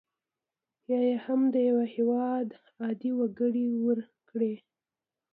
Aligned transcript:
یا 0.91 0.99
یې 1.09 1.15
هم 1.25 1.41
د 1.53 1.55
یو 1.69 1.79
هیواد 1.93 2.47
عادي 2.81 3.11
وګړي 3.19 3.67
ورکړي. 3.85 4.53